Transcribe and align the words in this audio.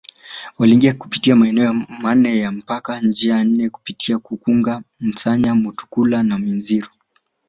Waliingia 0.59 0.93
kupitia 0.93 1.35
maeneo 1.35 1.73
manne 1.73 2.37
ya 2.39 2.51
mpaka 2.51 2.99
njia 3.01 3.43
nne 3.43 3.69
kupitia 3.69 4.19
Kukunga 4.19 4.83
Masanya 4.99 5.55
Mutukula 5.55 6.23
na 6.23 6.39
Minziro 6.39 6.87